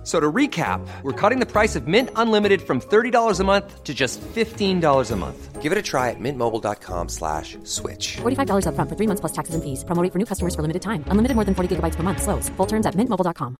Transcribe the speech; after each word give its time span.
F- 0.00 0.06
So 0.06 0.18
to 0.18 0.32
recap, 0.32 0.80
we're 1.02 1.12
cutting 1.12 1.40
the 1.40 1.46
price 1.46 1.76
of 1.76 1.86
Mint 1.86 2.08
Unlimited 2.16 2.62
from 2.62 2.80
$30 2.80 3.38
a 3.40 3.44
month 3.44 3.84
to 3.84 3.92
just 3.92 4.18
$15 4.34 5.10
a 5.10 5.16
month. 5.16 5.60
Give 5.60 5.72
it 5.72 5.76
a 5.78 5.82
try 5.82 6.08
at 6.08 6.16
mintmobile.com 6.18 7.08
slash 7.10 7.58
switch. 7.64 8.16
$45 8.22 8.64
upfront 8.64 8.88
for 8.88 8.96
three 8.96 9.06
months 9.06 9.20
plus 9.20 9.32
taxes 9.32 9.54
and 9.54 9.62
fees. 9.62 9.84
Promo 9.84 10.02
rate 10.02 10.10
for 10.12 10.18
new 10.18 10.24
customers 10.24 10.54
for 10.54 10.62
limited 10.62 10.80
time. 10.80 11.04
Unlimited 11.08 11.34
more 11.34 11.44
than 11.44 11.54
40 11.54 11.76
gigabytes 11.76 11.96
per 11.96 12.02
month. 12.02 12.22
Slows. 12.22 12.48
Full 12.56 12.66
terms 12.66 12.86
at 12.86 12.94
mintmobile.com. 12.94 13.56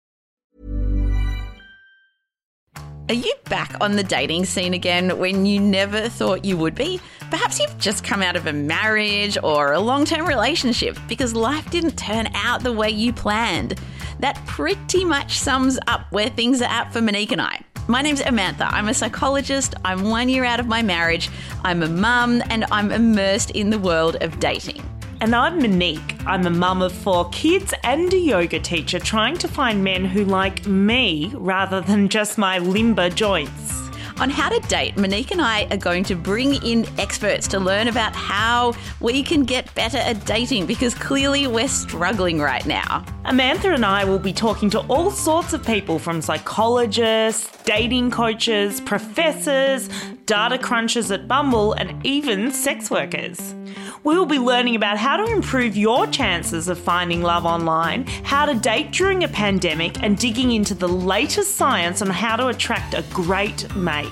Are 3.10 3.14
you 3.14 3.34
back 3.48 3.74
on 3.80 3.96
the 3.96 4.04
dating 4.04 4.44
scene 4.46 4.72
again 4.72 5.18
when 5.18 5.44
you 5.44 5.58
never 5.60 6.08
thought 6.08 6.44
you 6.44 6.56
would 6.56 6.76
be? 6.76 7.00
Perhaps 7.28 7.58
you've 7.58 7.76
just 7.76 8.04
come 8.04 8.22
out 8.22 8.36
of 8.36 8.46
a 8.46 8.52
marriage 8.52 9.36
or 9.42 9.72
a 9.72 9.80
long 9.80 10.04
term 10.04 10.26
relationship 10.26 10.96
because 11.08 11.34
life 11.34 11.68
didn't 11.70 11.96
turn 11.98 12.28
out 12.34 12.62
the 12.62 12.72
way 12.72 12.88
you 12.88 13.12
planned. 13.12 13.74
That 14.20 14.36
pretty 14.46 15.04
much 15.04 15.38
sums 15.38 15.78
up 15.86 16.12
where 16.12 16.28
things 16.28 16.60
are 16.60 16.70
at 16.70 16.92
for 16.92 17.00
Monique 17.00 17.32
and 17.32 17.40
I. 17.40 17.62
My 17.88 18.02
name's 18.02 18.20
Amantha. 18.20 18.70
I'm 18.70 18.88
a 18.88 18.94
psychologist. 18.94 19.74
I'm 19.82 20.10
one 20.10 20.28
year 20.28 20.44
out 20.44 20.60
of 20.60 20.66
my 20.66 20.82
marriage. 20.82 21.30
I'm 21.64 21.82
a 21.82 21.88
mum 21.88 22.42
and 22.50 22.66
I'm 22.70 22.92
immersed 22.92 23.50
in 23.52 23.70
the 23.70 23.78
world 23.78 24.16
of 24.20 24.38
dating. 24.38 24.82
And 25.22 25.34
I'm 25.34 25.58
Monique. 25.58 26.16
I'm 26.26 26.46
a 26.46 26.50
mum 26.50 26.82
of 26.82 26.92
four 26.92 27.30
kids 27.30 27.72
and 27.82 28.12
a 28.12 28.18
yoga 28.18 28.60
teacher 28.60 28.98
trying 28.98 29.38
to 29.38 29.48
find 29.48 29.82
men 29.82 30.04
who 30.04 30.26
like 30.26 30.66
me 30.66 31.32
rather 31.34 31.80
than 31.80 32.10
just 32.10 32.36
my 32.36 32.58
limber 32.58 33.08
joints. 33.08 33.89
On 34.20 34.28
How 34.28 34.50
to 34.50 34.60
Date, 34.68 34.98
Monique 34.98 35.30
and 35.30 35.40
I 35.40 35.66
are 35.70 35.78
going 35.78 36.04
to 36.04 36.14
bring 36.14 36.62
in 36.62 36.86
experts 37.00 37.48
to 37.48 37.58
learn 37.58 37.88
about 37.88 38.14
how 38.14 38.74
we 39.00 39.22
can 39.22 39.44
get 39.44 39.74
better 39.74 39.96
at 39.96 40.26
dating 40.26 40.66
because 40.66 40.94
clearly 40.94 41.46
we're 41.46 41.68
struggling 41.68 42.38
right 42.38 42.66
now. 42.66 43.02
Amantha 43.24 43.74
and 43.74 43.82
I 43.82 44.04
will 44.04 44.18
be 44.18 44.34
talking 44.34 44.68
to 44.70 44.80
all 44.88 45.10
sorts 45.10 45.54
of 45.54 45.64
people 45.64 45.98
from 45.98 46.20
psychologists, 46.20 47.50
dating 47.64 48.10
coaches, 48.10 48.82
professors, 48.82 49.88
data 50.26 50.58
crunchers 50.58 51.10
at 51.10 51.26
Bumble, 51.26 51.72
and 51.72 52.04
even 52.04 52.50
sex 52.50 52.90
workers. 52.90 53.54
We 54.02 54.16
will 54.16 54.26
be 54.26 54.38
learning 54.38 54.76
about 54.76 54.96
how 54.96 55.18
to 55.18 55.30
improve 55.30 55.76
your 55.76 56.06
chances 56.06 56.68
of 56.68 56.78
finding 56.78 57.20
love 57.20 57.44
online, 57.44 58.06
how 58.24 58.46
to 58.46 58.54
date 58.54 58.92
during 58.92 59.24
a 59.24 59.28
pandemic, 59.28 60.02
and 60.02 60.16
digging 60.16 60.52
into 60.52 60.74
the 60.74 60.88
latest 60.88 61.56
science 61.56 62.00
on 62.00 62.08
how 62.08 62.36
to 62.36 62.48
attract 62.48 62.94
a 62.94 63.04
great 63.12 63.74
mate. 63.76 64.08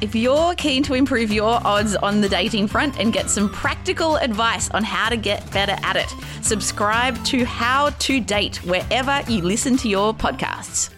If 0.00 0.14
you're 0.14 0.54
keen 0.54 0.84
to 0.84 0.94
improve 0.94 1.32
your 1.32 1.60
odds 1.66 1.96
on 1.96 2.20
the 2.20 2.28
dating 2.28 2.68
front 2.68 3.00
and 3.00 3.12
get 3.12 3.28
some 3.28 3.48
practical 3.48 4.16
advice 4.16 4.70
on 4.70 4.84
how 4.84 5.08
to 5.08 5.16
get 5.16 5.50
better 5.50 5.76
at 5.82 5.96
it, 5.96 6.14
subscribe 6.42 7.22
to 7.24 7.44
How 7.44 7.90
to 7.90 8.20
Date 8.20 8.58
wherever 8.58 9.22
you 9.26 9.42
listen 9.42 9.76
to 9.78 9.88
your 9.88 10.14
podcasts. 10.14 10.90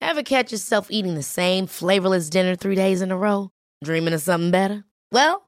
Ever 0.00 0.22
catch 0.22 0.52
yourself 0.52 0.86
eating 0.90 1.16
the 1.16 1.22
same 1.24 1.66
flavorless 1.66 2.30
dinner 2.30 2.54
three 2.54 2.76
days 2.76 3.02
in 3.02 3.10
a 3.10 3.16
row? 3.16 3.50
Dreaming 3.82 4.14
of 4.14 4.20
something 4.20 4.52
better? 4.52 4.84
Well, 5.10 5.47